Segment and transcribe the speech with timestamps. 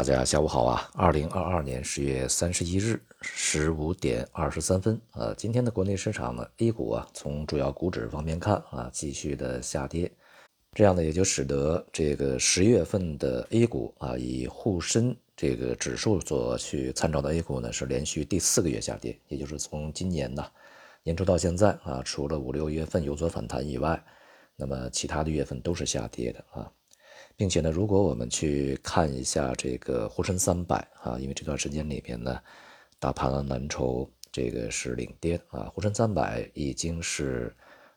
[0.00, 0.90] 大家下午好啊！
[0.94, 10.10] 二零二二年十月三十一日十五点二十三分，呃，今天的国内市场呢，A 股啊，从主要股指方面看啊，继续的下跌，
[10.72, 20.42] 这样呢，也就使得这个十月份的 A 股啊，以沪深这个指数所去参照的 A 股呢，是连续第四个月下跌，也就是从今年呢
[21.02, 24.02] 年初到现在啊，除了五六月份有所反弹以外，
[24.56, 26.72] 那么其他的月份都是下跌的啊。
[27.40, 32.38] 并且呢，如果我们去看一下这个沪深三百啊，因为这段时间里面呢，
[32.98, 37.50] 大盘蓝筹这个是领跌啊，沪深三百已经是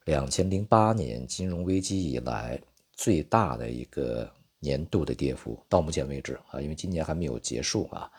[0.06, 2.58] 两千零八年金融危机以来
[2.94, 8.10] 最大的一个年度的跌幅，到目前为止啊，因为今年还没有结束啊，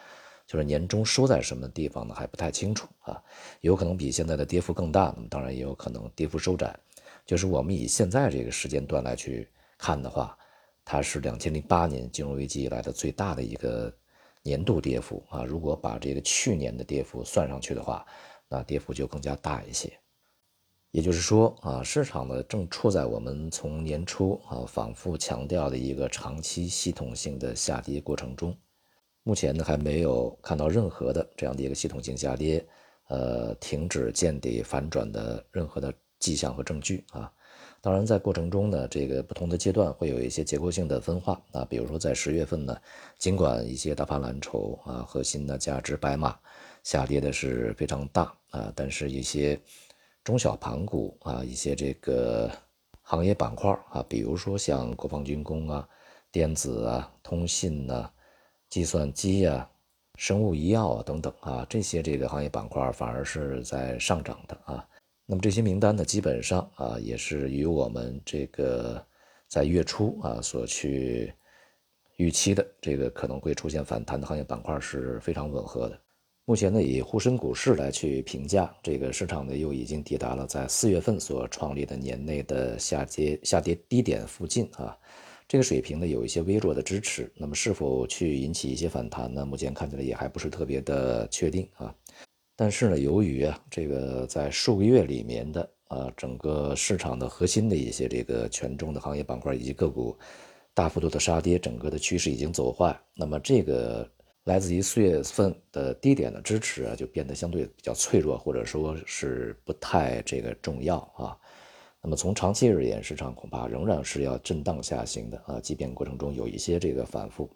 [0.46, 3.18] 就是年终收在什么地方呢，还不太清楚啊，
[3.62, 6.78] 有可能比现在的跌幅更大，当然也有可能跌幅收窄，
[7.24, 9.48] 就是我们以现在这个时间段来去
[9.78, 10.36] 看的话。
[10.84, 13.92] 它是两千零八年金融危机以来的最大的一个
[14.42, 15.42] 年度跌幅啊！
[15.42, 18.04] 如果把这个去年的跌幅算上去的话，
[18.48, 19.90] 那跌幅就更加大一些。
[20.90, 28.56] 也就是说啊，市场呢正处在我们从年初啊反复强调的一个长期系统性的下跌过程中，
[29.22, 32.64] 目前呢还没有看到任何的这样的一个系统性下跌，
[33.08, 37.32] 呃，停止见底反转的任何的迹象和证据啊。
[37.84, 41.66] 当然，在过程中呢，这个不同的阶段会有一些结构性的分化啊。
[41.68, 42.74] 比如说，在十月份呢，
[43.18, 46.34] 尽管一些大盘蓝筹啊、核心的价值白马
[46.82, 49.60] 下跌的是非常大啊，但是一些
[50.24, 52.50] 中小盘股啊、一些这个
[53.02, 55.86] 行业板块啊，比如说像国防军工啊、
[56.32, 58.10] 电子啊、通信呐、
[58.70, 59.70] 计算机啊、
[60.16, 64.88] 生物医药啊等等啊，这些这个行业板块反而是在上涨的啊。
[65.26, 69.02] 那么这些名单呢，基本上啊，也是与我们这个
[69.48, 71.32] 在月初啊所去
[72.16, 75.98] 预期的这个可能会出现反弹的行业板块是非常吻合的。
[76.44, 84.94] 目前呢，以沪深股市来去评价，这个市场呢又已经抵达了在四月份所创立的年内的下跌下跌低点附近啊，
[85.48, 87.32] 这个水平呢有一些微弱的支持。
[87.34, 89.46] 那么是否去引起一些反弹呢？
[89.46, 91.94] 目前看起来也还不是特别的确定啊。
[92.56, 100.16] 但是呢，由于啊，这个在数个月里面的啊，整个市场的核心的一些这个权重的行业板块以及个股
[100.72, 102.96] 大幅度的杀跌，整个的趋势已经走坏。
[103.14, 104.08] 那么这个
[104.44, 111.36] 来自于四月份的低点的支持啊，就变得相对比较脆弱，或者说是不太这个重要啊。
[112.00, 117.50] 那么从长期而言，市场恐怕仍然是要震荡下行的啊，即便过程中有一些这个反复，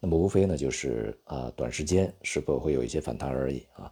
[0.00, 3.90] 那么无非呢就是啊，短时间是否会有一些反弹而已啊。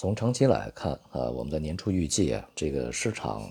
[0.00, 3.42] 从长期来看啊，我们在年初预计啊，这个市场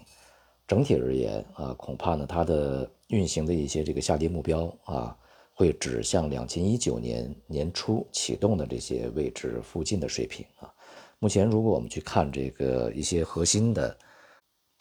[0.67, 5.15] 整体而言啊，恐怕呢它的运行的一些这个下跌目标啊，
[5.53, 10.73] 会指向两千一九年年初启动的这些位置附近的水平啊。
[11.19, 13.95] 目前如果我们去看这个一些核心的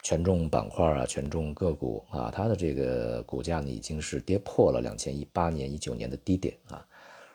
[0.01, 6.83] 权重板块啊、权重个股啊，它的这个股价呢已经是跌破了两千一八年、一九年的低点啊。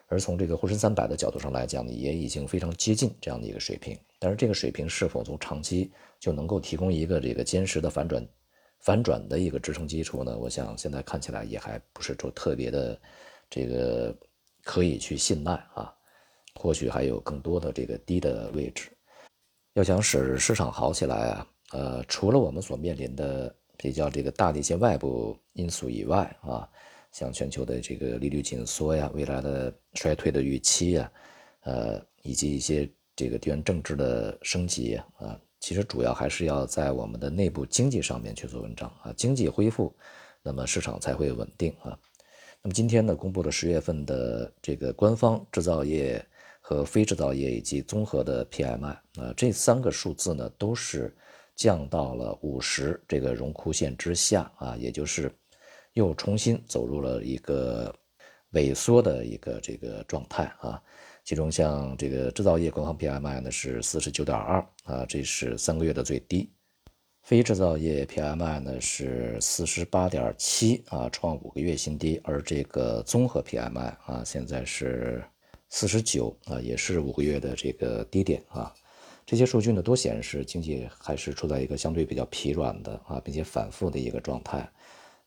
[0.07, 3.99] 而从这个沪深三百的角度上来讲呢，也已经非常接近这样的一个水平。
[4.19, 8.27] 但是这个水平是否从长期就能够提供一个这个坚实的反转、
[8.81, 10.37] 反转的一个支撑基础呢？
[10.39, 13.01] 我想现在看起来也还不是说特别的
[13.49, 14.17] 这个
[14.63, 15.93] 可以去信赖啊。
[16.55, 18.91] 或许还有更多的这个低的位置。
[19.73, 26.69] 要想使市场好起来啊，呃，除了我们所面临的比较这个大的一些外部因素以外啊。
[27.15, 31.13] 像全球的这个利率紧缩呀，未来的衰退的预期呀，
[31.61, 39.95] 呃，以及一些这个地缘政治的升级啊，其实主要还是要在我们的内部经济上面去做文章啊，经济恢复，
[40.43, 41.97] 那么市场才会稳定啊。
[42.63, 46.21] 那么今天呢，公布了十月份的这个官方制造业
[46.61, 51.17] 和非制造业以及综合的 PMI 啊，这三个数字呢都是
[51.55, 55.33] 降到了五十这个荣枯线之下啊，也就是。
[55.95, 57.95] 又重新走入了一个
[58.53, 60.81] 萎缩的一个这个状态啊，
[61.25, 66.49] 其中像这个制造业官方 PMI 呢是四十九点二啊，这是三个月的最低；
[67.23, 75.25] 非制造业 PMI 呢是四十八点七啊，创五个月新低；而这个综合 PMI 啊，现在是
[75.69, 78.73] 四十九啊，也是五个月的这个低点啊。
[79.27, 84.69] 这些数据呢都显示经济还是处在一个相对比较疲软的啊，并且反复的一个状态。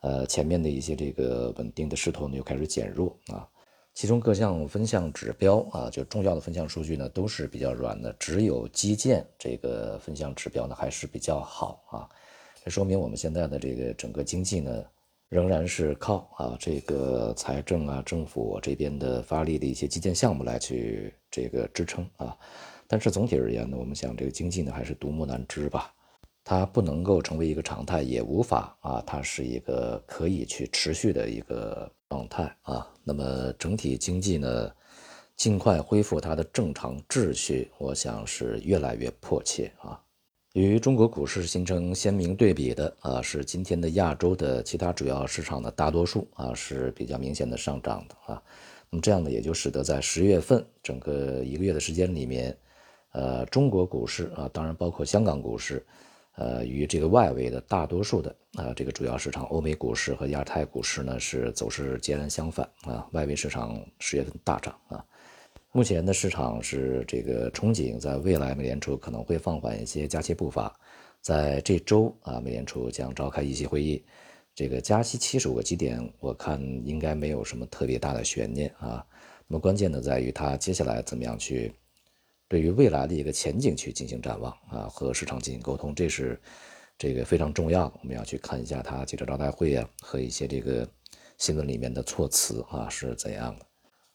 [0.02, 3.48] 呃，前面的一些这个稳定的势头呢又开始减弱啊，
[3.94, 12.10] 其中各项分项指标啊，就重要的分项数据呢都是比较软的，只有基建这个分项指标呢还是比较好啊，
[12.64, 14.86] 这说明我们现在的这个整个经济呢
[15.30, 22.38] 仍然是靠啊这个财政啊政府这边的发力的一些基建项目来去这个支撑啊。
[22.88, 25.94] 但是总体而言呢，我们想这个经济呢还是独木难支吧，
[26.50, 32.88] 它不能够成为一个常态，也无法啊，它是一个可以去持续的一个状态啊。
[33.04, 34.72] 那么整体经济呢，
[35.36, 40.02] 尽快恢复它的正常秩序，我想是越来越迫切啊。
[40.54, 48.42] 与中国股市形成鲜明对比的啊，是今天的亚洲的其他主要市场的大多数啊是比较明显的上涨的啊。
[48.90, 52.58] 那么这样呢，也就使得在十月份整个一个月的时间里面。
[53.12, 55.84] 呃，中国股市啊，当然包括香港股市，
[56.38, 63.08] 呃，与这个外围的大多数的啊这个主要市场，欧美股市和亚太股市呢是走势截然相反啊。
[63.12, 65.04] 外围市场十月份大涨啊。
[65.72, 70.72] 目前的市场是这个憧憬，在未来美联储可能会放缓一些加息步伐，
[71.22, 74.04] 在这周啊，美联储将召开议息会议，
[74.54, 79.04] 这个加息七十五个基点，我看应该没有什么特别大的悬念啊。
[79.48, 81.74] 那么关键的在于它接下来怎么样去。
[82.50, 86.40] 对于未来的一个前景去进行展望啊，和市场进行沟通，这是
[86.98, 87.92] 这个非常重要。
[88.02, 90.88] 我们要去看一下他记者招待会啊和一些这个
[91.38, 93.66] 新闻里面的措辞啊是怎样的。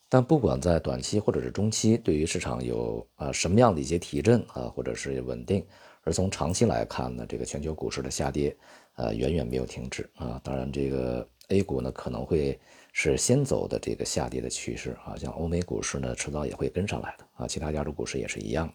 [0.09, 5.67] 但不管在短期或者是中期，对于市场有啊什么样的一些提振啊，或者是稳定，
[6.03, 8.57] 而从长期来看呢，这个全球股市的下跌
[8.95, 10.41] 啊远远没有停止啊。
[10.43, 12.59] 当然，这个 A 股呢可能会。
[12.93, 18.75] 是先走的这个下跌的趋势啊，像欧美股市呢，迟早也会跟上来的啊，其他亚洲股市也是一样的，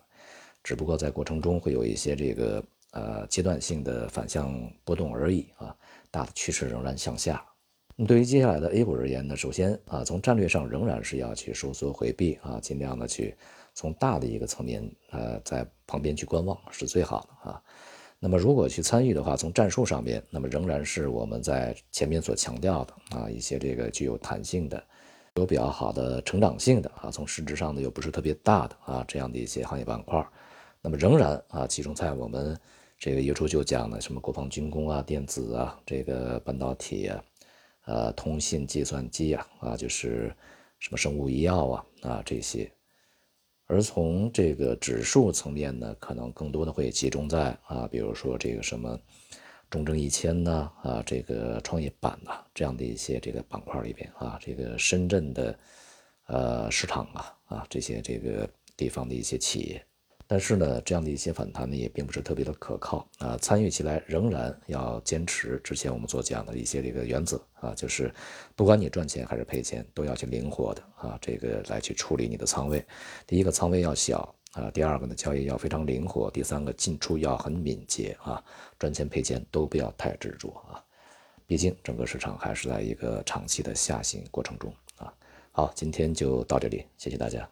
[0.64, 5.76] 只不过在过程中会有一些这个呃阶段性的反向波动而已啊，
[6.10, 7.46] 大的趋势仍然向下。
[7.96, 13.36] 那对于接下来的 A 股而言呢，首先啊，从战略上仍然是要去收缩回避啊，尽量的去
[13.76, 17.62] 从大的一个层面呃在旁边去观望是最好的啊。
[18.20, 24.84] 那么，如果去参与的话，从战术上面，那么仍然是我们在前面所强调的啊，一些这个具有弹性的、
[25.36, 30.26] 有比较好的成长性的啊，从实质上呢又不是特别大的啊，这样的一些行业板块，
[30.82, 32.60] 那么仍然啊，集中在我们
[32.98, 37.24] 这个月初就讲的什么国防军工啊、电子啊、这个半导体啊、
[37.86, 40.36] 呃、通信、计算机啊啊，就是
[40.80, 42.72] 什么生物医药啊啊这些。
[43.68, 48.98] 而从这个指数层面呢，可能更多的会集中在啊，比如说这个什么
[49.70, 55.60] 中证一千呐，啊，这个创业板呐这样的一些这个板块里边啊，这个深圳的
[56.28, 59.86] 呃市场啊啊这些这个地方的一些企业。
[60.30, 63.38] 但是呢，这样的一些反弹呢，也并不是特别的可靠啊。
[63.38, 68.14] 参与起来仍然要坚持之前我们所讲的一些这个原则啊，就是
[68.54, 72.86] 不管你赚钱还是赔钱，都要去灵活的啊，这个来去处理你的仓位。
[73.26, 78.44] 第一个仓位要小啊，第二个呢交易要非常灵活，第三个进出要很敏捷啊，
[78.78, 80.84] 赚钱赔钱都不要太执着啊。
[81.46, 85.14] 毕竟整个市场还是在一个长期的下行过程中啊。
[85.54, 87.50] 好，今天就到这里，谢谢大家。